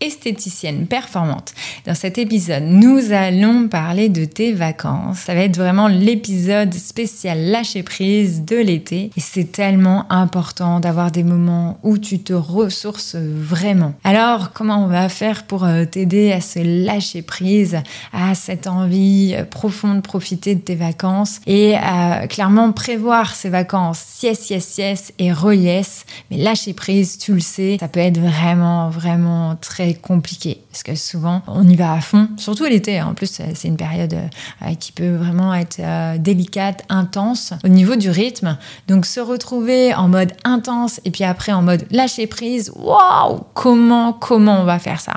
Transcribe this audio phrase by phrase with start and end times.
[0.00, 1.54] esthéticienne performante.
[1.86, 5.18] Dans cet épisode, nous allons parler de tes vacances.
[5.18, 9.10] Ça va être vraiment l'épisode spécial lâcher prise de l'été.
[9.16, 13.94] Et c'est tellement important d'avoir des moments où tu te ressources vraiment.
[14.04, 17.78] Alors, comment on va faire pour euh, t'aider à se lâcher prise,
[18.12, 23.48] à cette envie euh, profonde de profiter de tes vacances et à clairement prévoir ces
[23.48, 24.22] vacances?
[24.22, 26.04] Yes, yes, yes et re-yes.
[26.30, 29.33] Mais lâcher prise, tu le sais, ça peut être vraiment, vraiment
[29.64, 32.98] très compliqué parce que souvent on y va à fond, surtout l'été.
[32.98, 33.08] Hein.
[33.10, 37.96] En plus, c'est une période euh, qui peut vraiment être euh, délicate, intense au niveau
[37.96, 38.58] du rythme.
[38.88, 44.12] Donc se retrouver en mode intense et puis après en mode lâcher prise, waouh, comment
[44.12, 45.14] comment on va faire ça?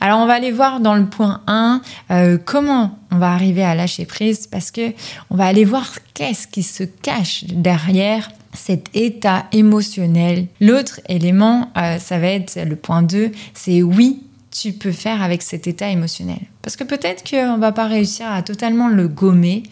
[0.00, 1.80] Alors on va aller voir dans le point 1
[2.10, 4.92] euh, comment on va arriver à lâcher prise parce que
[5.30, 10.46] on va aller voir qu'est-ce qui se cache derrière cet état émotionnel.
[10.60, 15.66] L'autre élément, ça va être le point 2, c'est oui, tu peux faire avec cet
[15.66, 16.40] état émotionnel.
[16.62, 19.62] Parce que peut-être qu'on ne va pas réussir à totalement le gommer,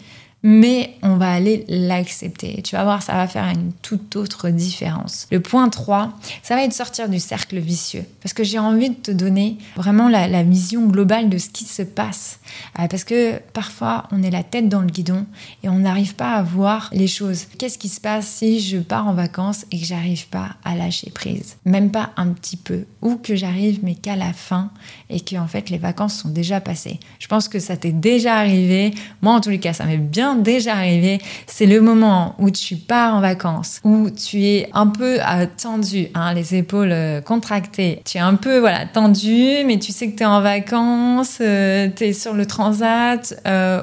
[0.47, 2.61] mais on va aller l'accepter.
[2.61, 5.25] Tu vas voir, ça va faire une toute autre différence.
[5.31, 8.05] Le point 3, ça va être sortir du cercle vicieux.
[8.21, 11.81] Parce que j'ai envie de te donner vraiment la, vision globale de ce qui se
[11.81, 12.39] passe.
[12.77, 15.25] Euh, parce que parfois, on est la tête dans le guidon
[15.63, 17.47] et on n'arrive pas à voir les choses.
[17.57, 21.09] Qu'est-ce qui se passe si je pars en vacances et que j'arrive pas à lâcher
[21.09, 21.57] prise?
[21.65, 22.85] Même pas un petit peu.
[23.01, 24.69] Ou que j'arrive mais qu'à la fin
[25.09, 26.99] et que en fait les vacances sont déjà passées.
[27.17, 28.93] Je pense que ça t'est déjà arrivé.
[29.23, 32.75] Moi, en tous les cas, ça m'est bien déjà arrivé, c'est le moment où tu
[32.75, 38.01] pars en vacances, où tu es un peu euh, tendu, hein, les épaules euh, contractées.
[38.05, 41.89] Tu es un peu voilà tendu, mais tu sais que tu es en vacances, euh,
[41.95, 43.33] tu es sur le transat,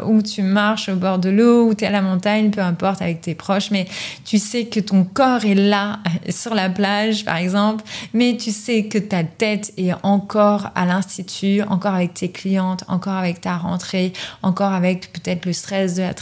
[0.07, 3.03] ou tu marches au bord de l'eau, ou tu es à la montagne, peu importe,
[3.03, 3.87] avec tes proches, mais
[4.25, 5.99] tu sais que ton corps est là,
[6.29, 11.63] sur la plage par exemple, mais tu sais que ta tête est encore à l'institut,
[11.63, 14.13] encore avec tes clientes, encore avec ta rentrée,
[14.43, 16.15] encore avec peut-être le stress de la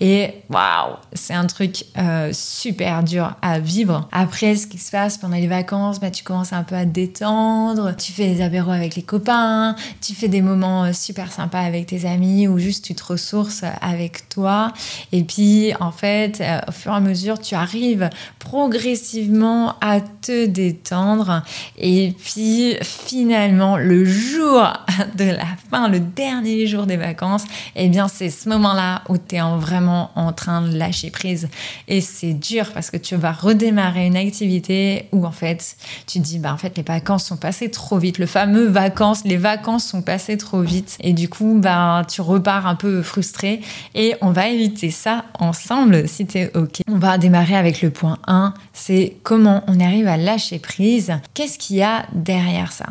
[0.00, 4.08] et waouh, c'est un truc euh, super dur à vivre.
[4.12, 6.90] Après, ce qui se passe pendant les vacances, bah, tu commences un peu à te
[6.90, 11.60] détendre, tu fais des apéros avec les copains, tu fais des moments euh, super sympas
[11.60, 14.72] avec tes amis ou juste tu te ressources avec toi.
[15.12, 20.46] Et puis, en fait, euh, au fur et à mesure, tu arrives progressivement à te
[20.46, 21.42] détendre.
[21.78, 24.72] Et puis, finalement, le jour
[25.16, 27.44] de la fin, le dernier jour des vacances,
[27.76, 31.48] eh bien, c'est ce moment-là où tu es vraiment en train de lâcher prise.
[31.88, 35.76] Et c'est dur parce que tu vas redémarrer une activité où en fait,
[36.06, 38.18] tu te dis, bah en fait, les vacances sont passées trop vite.
[38.18, 40.96] Le fameux vacances, les vacances sont passées trop vite.
[41.00, 43.60] Et du coup, bah, tu repars un peu frustré.
[43.94, 46.80] Et on va éviter ça ensemble si tu es OK.
[46.88, 51.12] On va démarrer avec le point 1, c'est comment on arrive à lâcher prise.
[51.34, 52.86] Qu'est-ce qu'il y a derrière ça?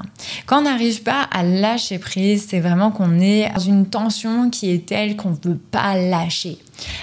[0.46, 4.72] Quand on n'arrive pas à lâcher prise, c'est vraiment qu'on est dans une tension qui
[4.72, 6.58] est telle qu'on ne veut pas lâcher.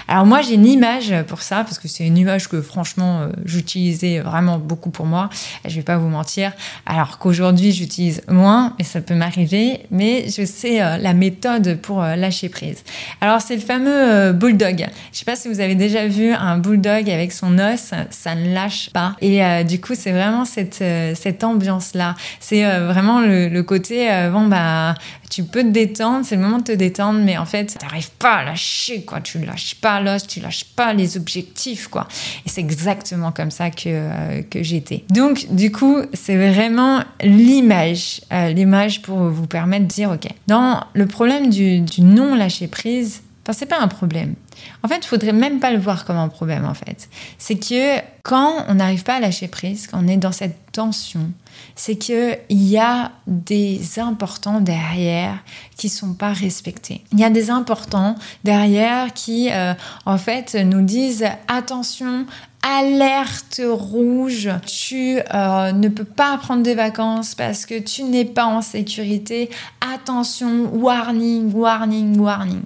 [0.07, 3.27] Alors moi j'ai une image pour ça parce que c'est une image que franchement euh,
[3.45, 5.29] j'utilisais vraiment beaucoup pour moi.
[5.65, 6.51] Je vais pas vous mentir.
[6.85, 9.81] Alors qu'aujourd'hui j'utilise moins, mais ça peut m'arriver.
[9.91, 12.83] Mais je sais euh, la méthode pour euh, lâcher prise.
[13.21, 14.87] Alors c'est le fameux bulldog.
[15.11, 18.53] Je sais pas si vous avez déjà vu un bulldog avec son os, ça ne
[18.53, 19.15] lâche pas.
[19.21, 20.83] Et du coup c'est vraiment cette
[21.15, 22.15] cette ambiance là.
[22.39, 24.95] C'est vraiment le, le côté bon bah
[25.31, 28.11] tu peux te détendre, c'est le moment de te détendre, mais en fait, tu n'arrives
[28.11, 29.21] pas à lâcher, quoi.
[29.21, 32.07] Tu lâches pas l'os, tu lâches pas les objectifs, quoi.
[32.45, 35.03] Et c'est exactement comme ça que, euh, que j'étais.
[35.09, 40.81] Donc, du coup, c'est vraiment l'image, euh, l'image pour vous permettre de dire, OK, dans
[40.93, 43.21] le problème du, du non-lâcher prise,
[43.53, 44.35] C'est pas un problème.
[44.83, 47.09] En fait, il faudrait même pas le voir comme un problème, en fait.
[47.37, 51.31] C'est que quand on n'arrive pas à lâcher prise, quand on est dans cette tension,
[51.75, 55.39] c'est qu'il y a des importants derrière
[55.77, 57.03] qui sont pas respectés.
[57.11, 59.73] Il y a des importants derrière qui, euh,
[60.05, 62.25] en fait, nous disent attention
[62.63, 68.45] alerte rouge, tu euh, ne peux pas prendre des vacances parce que tu n'es pas
[68.45, 69.49] en sécurité,
[69.93, 72.61] attention, warning, warning, warning.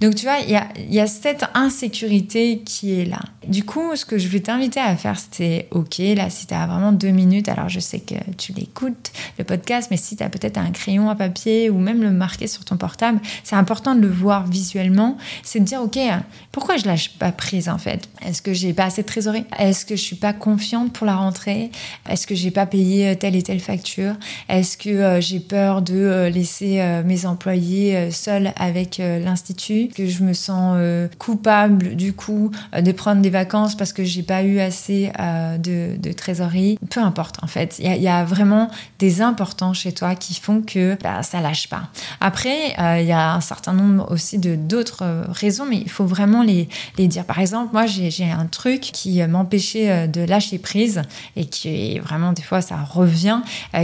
[0.00, 3.20] Donc tu vois, il y a, y a, cette insécurité qui est là.
[3.46, 6.66] Du coup, ce que je vais t'inviter à faire, c'est ok, là, si tu as
[6.66, 10.28] vraiment deux minutes, alors je sais que tu l'écoutes, le podcast, mais si tu as
[10.28, 14.00] peut-être un crayon à papier ou même le marquer sur ton portable, c'est important de
[14.00, 15.98] le voir visuellement, c'est de dire ok,
[16.52, 18.08] pourquoi je lâche pas prise en fait?
[18.24, 19.37] Est-ce que j'ai pas assez de trésorerie?
[19.58, 21.70] Est-ce que je suis pas confiante pour la rentrée?
[22.08, 24.14] Est-ce que j'ai pas payé telle et telle facture?
[24.48, 29.88] Est-ce que euh, j'ai peur de euh, laisser euh, mes employés seuls avec l'institut?
[29.94, 30.78] Que je me sens
[31.18, 35.10] coupable du coup de prendre des vacances parce que j'ai pas eu assez
[35.58, 36.78] de, trésorerie?
[36.90, 40.96] Peu importe en fait, il y, a vraiment des importants chez toi qui font que
[41.02, 41.88] bah, ça lâche pas.
[42.20, 46.42] Après, il y a un certain nombre aussi de d'autres raisons, mais il faut vraiment
[46.42, 47.24] les, les dire.
[47.24, 51.02] Par exemple, moi j'ai un truc qui m'empêchait de lâcher prise
[51.36, 53.40] et qui est vraiment des fois ça revient,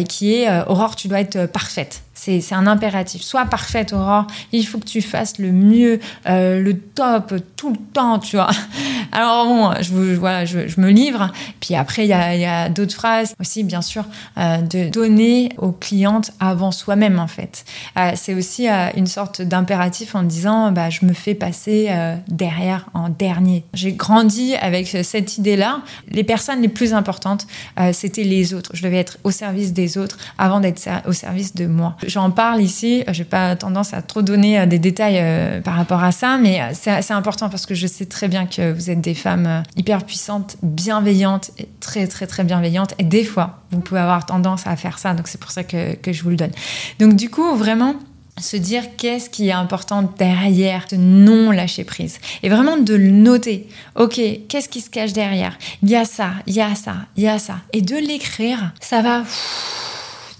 [0.08, 2.02] qui est Aurore, tu dois être parfaite.
[2.24, 3.20] C'est un impératif.
[3.20, 4.26] Sois parfaite, Aurore.
[4.52, 8.50] Il faut que tu fasses le mieux, euh, le top, tout le temps, tu vois.
[9.12, 11.30] Alors bon, je, me livre.
[11.60, 14.06] Puis après, il y a, d'autres phrases aussi, bien sûr,
[14.38, 17.66] euh, de donner aux clientes avant soi-même, en fait.
[17.98, 21.90] Euh, c'est aussi une sorte d'impératif en disant, bah, je me fais passer
[22.28, 23.64] derrière, en dernier.
[23.74, 25.82] J'ai grandi avec cette idée-là.
[26.10, 27.46] Les personnes les plus importantes,
[27.92, 28.70] c'était les autres.
[28.74, 31.96] Je devais être au service des autres avant d'être au service de moi.
[32.14, 35.74] J'en parle ici, je n'ai pas tendance à trop donner euh, des détails euh, par
[35.74, 38.88] rapport à ça, mais euh, c'est important parce que je sais très bien que vous
[38.88, 41.50] êtes des femmes hyper puissantes, bienveillantes,
[41.80, 42.94] très très très bienveillantes.
[43.00, 45.96] Et des fois, vous pouvez avoir tendance à faire ça, donc c'est pour ça que,
[45.96, 46.52] que je vous le donne.
[47.00, 47.96] Donc du coup, vraiment,
[48.40, 53.10] se dire qu'est-ce qui est important derrière ce non lâcher prise et vraiment de le
[53.10, 53.68] noter.
[53.96, 55.58] Ok, qu'est-ce qui se cache derrière?
[55.82, 57.56] Il y a ça, il y a ça, il y a ça.
[57.72, 59.24] Et de l'écrire, ça va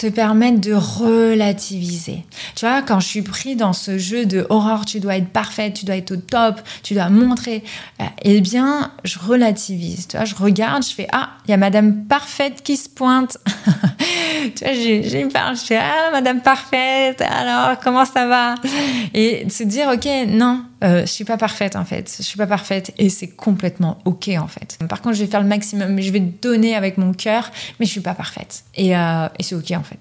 [0.04, 2.24] te permettre de relativiser.
[2.56, 5.74] Tu vois, quand je suis pris dans ce jeu de horreur, tu dois être parfaite,
[5.74, 7.64] tu dois être au top, tu dois montrer,
[8.00, 10.06] euh, eh bien, je relativise.
[10.06, 13.38] Tu vois, je regarde, je fais ah, il y a Madame Parfaite qui se pointe.
[14.54, 18.56] tu vois, j'ai une part, je fais ah, Madame Parfaite, alors comment ça va?
[19.14, 22.46] Et se dire ok, non, euh, je suis pas parfaite en fait, je suis pas
[22.46, 24.78] parfaite et c'est complètement ok en fait.
[24.88, 27.50] Par contre, je vais faire le maximum, je vais donner avec mon cœur,
[27.80, 29.98] mais je suis pas parfaite et, euh, et c'est ok en fait.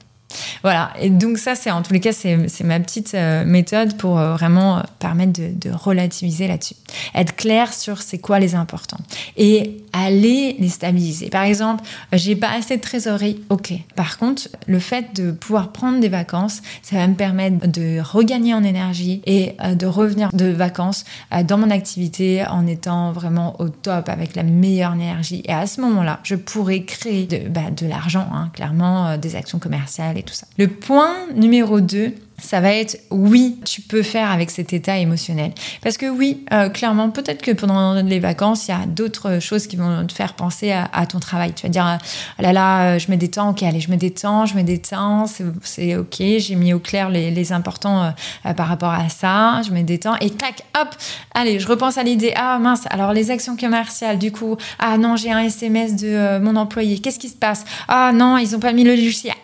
[0.62, 4.20] Voilà, et donc ça, c'est en tous les cas, c'est ma petite euh, méthode pour
[4.20, 6.76] euh, vraiment euh, permettre de, relativiser là-dessus.
[7.16, 9.00] Être clair sur c'est quoi les importants
[9.38, 11.30] et aller les stabiliser.
[11.30, 11.84] Par exemple,
[12.14, 13.74] j'ai pas assez de trésorerie, ok.
[13.96, 18.54] Par contre, le fait de pouvoir prendre des vacances, ça va me permettre de regagner
[18.54, 21.06] en énergie et de revenir de vacances
[21.46, 25.44] dans mon activité en étant vraiment au top avec la meilleure énergie.
[25.46, 30.18] Et à ce moment-là, je pourrais créer de, bah, l'argent, hein, clairement, des actions commerciales
[30.24, 30.48] tout ça.
[30.58, 35.54] Le point numéro 2, ça va être oui, tu peux faire avec cet état émotionnel.
[35.82, 39.66] Parce que oui, euh, clairement, peut-être que pendant les vacances, il y a d'autres choses
[39.68, 41.54] qui vont te faire penser à, ton travail.
[41.54, 41.98] Tu vas dire, ah
[42.42, 45.26] là là, euh, je me détends, ok, allez, je me détends, je me détends,
[45.64, 48.14] c'est ok, j'ai mis au clair les, importants
[48.56, 50.88] par rapport à ça, je me détends, et tac, hop,
[51.34, 55.18] allez, je repense à l'idée, ah mince, alors les actions commerciales, du coup, ah non,
[55.18, 57.66] j'ai un SMS de mon employé, qu'est-ce qui se passe?
[57.90, 59.36] Ah non, ils n'ont pas mis le logiciel.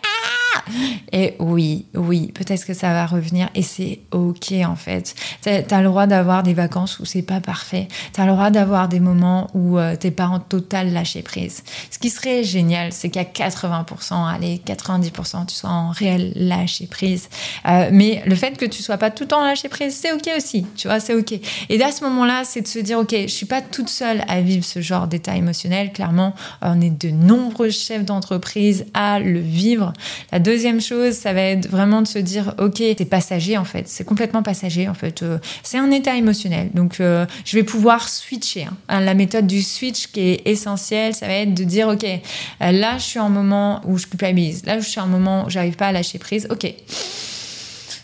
[1.12, 5.14] Et oui, oui, peut-être que ça va revenir et c'est ok en fait.
[5.42, 7.88] Tu as, le droit d'avoir des vacances où c'est pas parfait.
[8.14, 11.62] Tu as le droit d'avoir des moments où euh, t'es pas en total lâcher prise.
[11.90, 17.28] Ce qui serait génial, c'est qu'à 80%, allez, 90%, tu sois en réel lâcher prise.
[17.66, 20.30] Euh, mais le fait que tu sois pas tout le temps lâcher prise, c'est ok
[20.36, 20.66] aussi.
[20.76, 21.32] Tu vois, c'est ok.
[21.68, 24.40] Et à ce moment-là, c'est de se dire, ok, je suis pas toute seule à
[24.40, 25.92] vivre ce genre d'état émotionnel.
[25.92, 29.92] Clairement, on est de nombreux chefs d'entreprise à le vivre.
[30.40, 34.04] Deuxième chose, ça va être vraiment de se dire, ok, c'est passager en fait, c'est
[34.04, 35.22] complètement passager en fait.
[35.22, 38.66] Euh, c'est un état émotionnel, donc euh, je vais pouvoir switcher.
[38.88, 39.00] Hein.
[39.00, 42.98] La méthode du switch qui est essentielle, ça va être de dire, ok, euh, là
[42.98, 45.88] je suis en moment où je culpabilise, là je suis en moment où j'arrive pas
[45.88, 46.72] à lâcher prise, ok,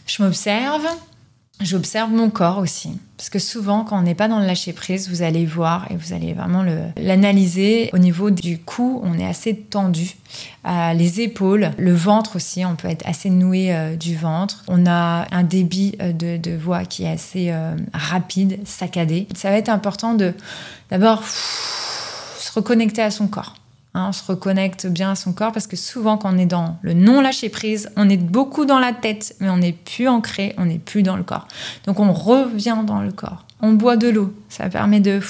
[0.07, 0.87] je m'observe
[1.63, 5.09] J'observe mon corps aussi, parce que souvent quand on n'est pas dans le lâcher prise,
[5.09, 6.63] vous allez voir et vous allez vraiment
[6.99, 7.89] l'analyser.
[7.95, 10.17] Au niveau du cou, on est assez tendu,
[10.67, 14.65] euh, les épaules, le ventre aussi, on peut être assez noué euh, du ventre.
[14.69, 17.55] On a un débit euh, de, voix qui est assez
[17.95, 19.27] rapide, saccadé.
[19.35, 20.35] Ça va être important de
[20.91, 23.55] d'abord se reconnecter à son corps
[23.97, 26.77] Hein, on se reconnecte bien à son corps parce que souvent quand on est dans
[26.83, 30.55] le non lâcher prise, on est beaucoup dans la tête, mais on n'est plus ancré,
[30.59, 31.49] on n'est plus dans le corps.
[31.87, 33.47] Donc on revient dans le corps.
[33.63, 35.21] On boit de l'eau, ça permet de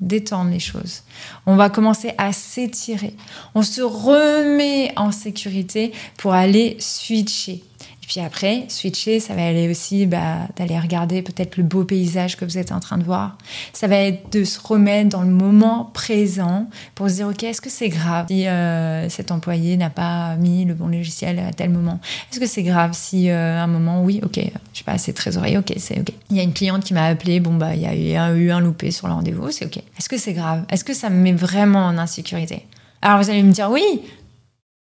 [0.00, 1.02] détendre les choses.
[1.44, 3.14] On va commencer à s'étirer.
[3.54, 7.62] On se remet en sécurité pour aller switcher.
[8.08, 12.46] Puis après, switcher, ça va aller aussi bah, d'aller regarder peut-être le beau paysage que
[12.46, 13.36] vous êtes en train de voir.
[13.74, 17.60] Ça va être de se remettre dans le moment présent pour se dire, OK, est-ce
[17.60, 21.68] que c'est grave si euh, cet employé n'a pas mis le bon logiciel à tel
[21.68, 22.00] moment?
[22.32, 24.40] Est-ce que c'est grave si euh, à un moment, oui, OK,
[24.72, 26.10] je sais pas, c'est trésorier, OK, c'est OK.
[26.30, 28.60] Il y a une cliente qui m'a appelé, bon, bah, il y a eu un
[28.60, 29.76] loupé sur le rendez-vous, c'est OK.
[29.76, 30.64] Est-ce que c'est grave?
[30.70, 32.64] Est-ce que ça me met vraiment en insécurité?
[33.02, 34.02] Alors vous allez me dire oui,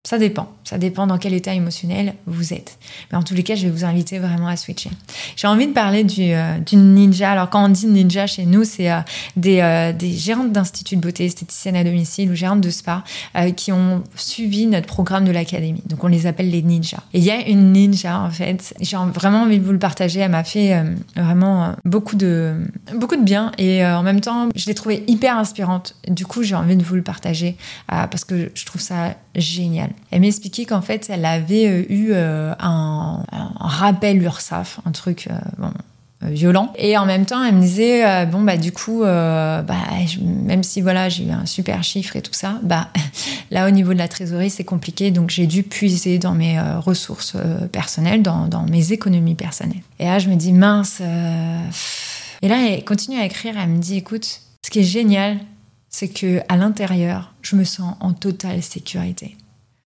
[0.07, 0.49] ça dépend.
[0.63, 2.79] Ça dépend dans quel état émotionnel vous êtes.
[3.11, 4.91] Mais en tous les cas, je vais vous inviter vraiment à switcher.
[5.35, 7.33] J'ai envie de parler du, euh, d'une ninja.
[7.33, 9.01] Alors, quand on dit ninja chez nous, c'est euh,
[9.35, 13.03] des, euh, gérantes d'instituts de beauté, esthéticiennes à domicile ou gérantes de spa
[13.57, 15.83] qui ont suivi notre programme de l'académie.
[15.87, 17.03] Donc, on les appelle les ninjas.
[17.13, 18.75] Et il y a une ninja, en fait.
[18.81, 20.21] J'ai vraiment envie de vous le partager.
[20.21, 20.85] Elle m'a fait
[21.17, 22.55] vraiment beaucoup de,
[22.95, 23.51] beaucoup de bien.
[23.59, 25.97] Et en même temps, je l'ai trouvée hyper inspirante.
[26.07, 27.57] Du coup, j'ai envie de vous le partager
[27.89, 29.91] parce que je trouve ça génial.
[30.11, 33.23] Elle m'expliquait qu'en fait, elle avait euh, eu euh, un,
[33.59, 35.69] rappel URSAF, un truc euh,
[36.23, 36.73] violent.
[36.77, 39.65] Et en même temps, elle me disait, bon, bah, du coup, bah,
[40.23, 42.89] même si voilà, j'ai eu un super chiffre et tout ça, bah,
[43.51, 45.11] là, au niveau de la trésorerie, c'est compliqué.
[45.11, 47.37] Donc, j'ai dû puiser dans mes ressources
[47.73, 49.83] personnelles, dans, dans, mes économies personnelles.
[49.99, 51.01] Et là, je me dis, mince.
[52.43, 53.55] Et là, elle continue à écrire.
[53.61, 55.39] Elle me dit, écoute, ce qui est génial,
[55.91, 59.37] c'est que à l'intérieur, je me sens en totale sécurité.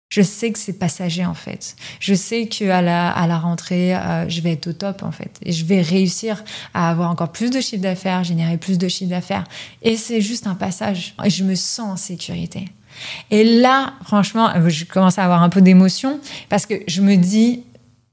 [0.10, 1.76] Je sais que c'est passager en fait.
[2.00, 5.12] Je sais que à la, à la rentrée, euh, je vais être au top en
[5.12, 5.32] fait.
[5.42, 9.10] Et je vais réussir à avoir encore plus de chiffre d'affaires, générer plus de chiffre
[9.10, 9.44] d'affaires.
[9.82, 11.14] Et c'est juste un passage.
[11.26, 12.70] Et je me sens en sécurité.
[13.32, 17.16] Et là, franchement, euh, je commence à avoir un peu d'émotion parce que je me
[17.16, 17.64] dis,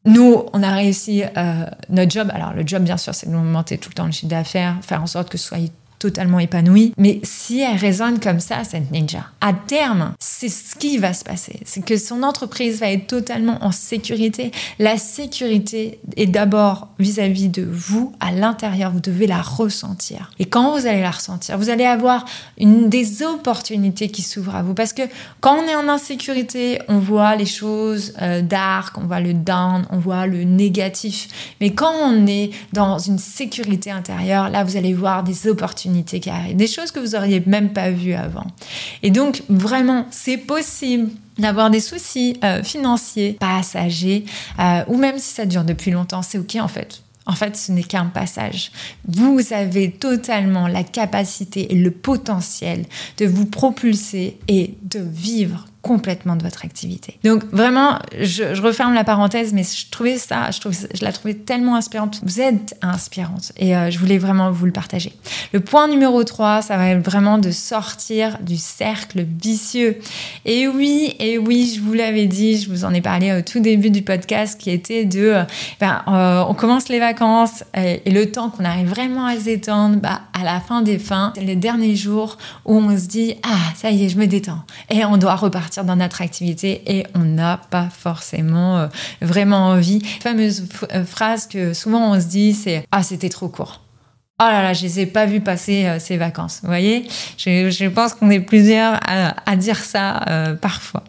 [0.05, 2.31] nous, on a réussi euh, notre job.
[2.35, 5.07] Alors, le job, bien sûr, c'est d'augmenter tout le temps le chiffre d'affaires, faire en
[5.07, 5.59] sorte que ce soit
[5.99, 6.93] totalement épanouie.
[6.99, 11.25] Mais si elle résonne comme ça, cette ninja, à terme, c'est ce qui va se
[11.25, 11.61] passer.
[11.65, 14.51] C'est que son entreprise va être totalement en sécurité.
[14.79, 18.91] La sécurité est d'abord vis-à-vis de vous, à l'intérieur.
[18.91, 20.31] Vous devez la ressentir.
[20.39, 22.25] Et quand vous allez la ressentir, vous allez avoir
[22.59, 24.75] des opportunités qui s'ouvrent à vous.
[24.75, 25.03] Parce que
[25.41, 29.87] quand on est en insécurité, on voit les choses euh, dark, on voit le down,
[29.91, 31.55] on voit le négatif.
[31.61, 35.94] Mais quand on est dans une sécurité intérieure, là, vous allez voir des opportunités
[36.27, 38.47] arrivent, des choses que vous auriez même pas vues avant.
[39.03, 44.25] Et donc, vraiment, c'est possible d'avoir des soucis euh, financiers, passagers,
[44.59, 47.03] euh, ou même si ça dure depuis longtemps, c'est ok en fait.
[47.27, 48.71] En fait, ce n'est qu'un passage.
[49.09, 52.85] Vous avez totalement la capacité et le potentiel
[53.17, 57.19] de vous propulser et de vivre complètement de votre activité.
[57.25, 60.59] Donc vraiment, je, referme la parenthèse, mais je trouvais ça, je,
[60.95, 62.21] je la trouvais tellement inspirante.
[62.25, 65.13] Vous êtes inspirante et euh, je voulais vraiment vous le partager.
[65.53, 69.99] Le point numéro 3, ça va être vraiment de sortir du cercle vicieux.
[70.47, 73.61] Et oui, et oui, je vous l'avais dit, je vous en ai parlé au tout
[73.61, 75.45] début du podcast qui était de, euh,
[75.81, 79.97] ben, euh, on commence les vacances et, le temps qu'on arrive vraiment à se détendre,
[79.97, 83.91] bah, à la fin des fins, les derniers jours où on se dit, ah, ça
[83.91, 84.63] y est, je me détends.
[84.89, 88.87] Et on doit repartir dans notre activité et on n'a pas forcément euh,
[89.21, 89.99] vraiment envie.
[90.25, 93.84] La fameuse euh, phrase que souvent on se dit, c'est Ah, c'était trop court.
[94.41, 96.59] Oh là là, je les ai pas vus passer euh, ces vacances.
[96.63, 97.07] Vous voyez,
[97.39, 101.05] je, pense qu'on est plusieurs à, dire ça euh, parfois.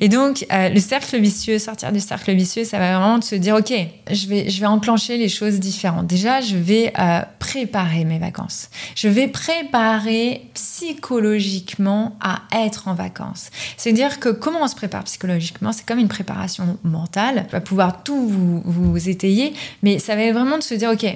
[0.00, 3.36] Et donc, euh, le cercle vicieux, sortir du cercle vicieux, ça va vraiment de se
[3.36, 3.72] dire, ok,
[4.10, 6.08] je vais, je vais enclencher les choses différentes.
[6.08, 6.92] Déjà, je vais
[7.38, 8.70] préparer mes vacances.
[8.96, 13.50] Je vais préparer psychologiquement à être en vacances.
[13.76, 17.46] C'est-à-dire que comment on se prépare psychologiquement, c'est comme une préparation mentale.
[17.50, 19.54] On va pouvoir tout vous, vous étayer,
[19.84, 21.06] mais ça va vraiment de se dire, ok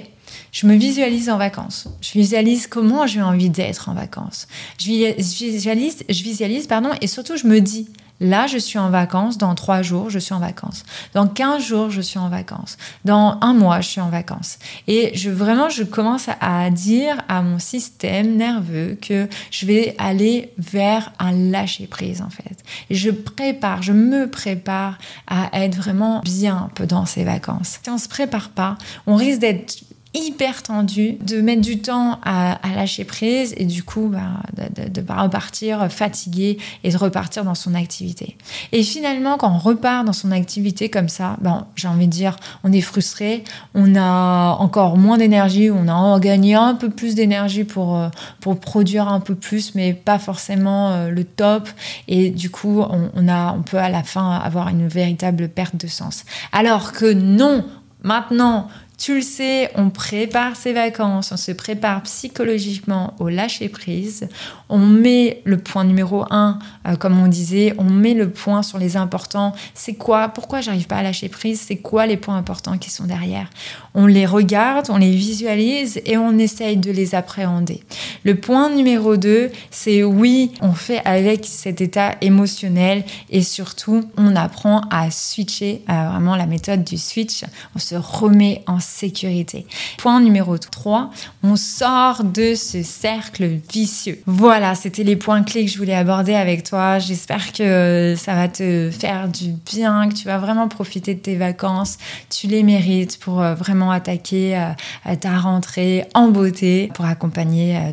[0.51, 1.87] je me visualise en vacances.
[2.01, 4.47] Je visualise comment j'ai envie d'être en vacances.
[4.77, 5.15] Je
[5.45, 7.87] visualise, je visualise, pardon, et surtout je me dis,
[8.19, 11.89] là je suis en vacances, dans trois jours je suis en vacances, dans quinze jours
[11.89, 14.59] je suis en vacances, dans un mois je suis en vacances.
[14.87, 20.53] Et je vraiment je commence à dire à mon système nerveux que je vais aller
[20.57, 22.63] vers un lâcher prise en fait.
[22.89, 27.79] Et je prépare, je me prépare à être vraiment bien dans ces vacances.
[27.83, 28.77] Si on se prépare pas,
[29.07, 34.07] on risque d'être hyper tendu, de mettre du temps à, lâcher prise et du coup
[34.07, 38.37] bah, de, repartir fatigué et de repartir dans son activité.
[38.71, 42.37] Et finalement, quand on repart dans son activité comme ça, ben, j'ai envie de dire,
[42.63, 43.43] on est frustré,
[43.75, 48.59] on a encore moins d'énergie, on a gagné un peu plus d'énergie pour, euh, pour
[48.59, 51.69] produire un peu plus, mais pas forcément euh, le top.
[52.07, 55.87] Et du coup, on, a, on peut à la fin avoir une véritable perte de
[55.87, 56.23] sens.
[56.51, 57.65] Alors que non,
[58.03, 64.27] maintenant Tu le sais, on prépare ses vacances, on se prépare psychologiquement au lâcher prise.
[64.67, 68.77] On met le point numéro un, euh, comme on disait, on met le point sur
[68.77, 69.53] les importants.
[69.73, 71.61] C'est quoi Pourquoi j'arrive pas à lâcher prise?
[71.65, 73.49] C'est quoi les points importants qui sont derrière?
[73.93, 77.81] On les regarde, on les visualise et on essaye de les appréhender.
[78.25, 84.35] Le point numéro deux, c'est oui, on fait avec cet état émotionnel et surtout, on
[84.35, 87.45] apprend à switcher, à vraiment la méthode du switch.
[87.77, 89.65] On se remet en sécurité.
[89.97, 91.11] Point numéro 3,
[91.43, 94.21] on sort de ce cercle vicieux.
[94.25, 96.99] Voilà, c'était les points clés que je voulais aborder avec toi.
[96.99, 101.35] J'espère que ça va te faire du bien, que tu vas vraiment profiter de tes
[101.35, 101.97] vacances.
[102.29, 107.91] Tu les mérites pour euh, vraiment attaquer euh, ta rentrée en beauté, pour accompagner euh,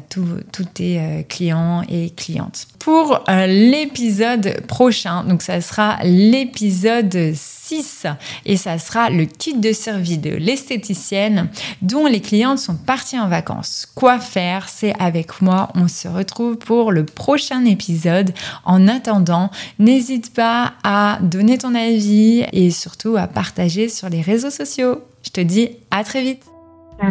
[0.52, 2.66] tous tes clients et clientes.
[2.86, 8.06] Pour l'épisode prochain, donc ça sera l'épisode 6
[8.44, 11.48] et ça sera le kit de survie de l'esthéticienne
[11.82, 13.88] dont les clientes sont parties en vacances.
[13.96, 14.68] Quoi faire?
[14.68, 15.70] C'est avec moi.
[15.74, 18.32] On se retrouve pour le prochain épisode.
[18.64, 19.50] En attendant,
[19.80, 25.00] n'hésite pas à donner ton avis et surtout à partager sur les réseaux sociaux.
[25.24, 26.44] Je te dis à très vite.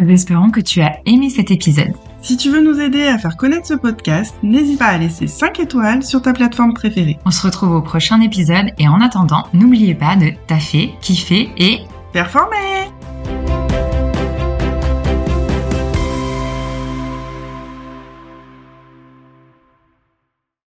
[0.08, 1.92] Espérons que tu as aimé cet épisode.
[2.26, 5.60] Si tu veux nous aider à faire connaître ce podcast, n'hésite pas à laisser 5
[5.60, 7.20] étoiles sur ta plateforme préférée.
[7.24, 11.82] On se retrouve au prochain épisode et en attendant, n'oubliez pas de taffer, kiffer et
[12.12, 12.90] performer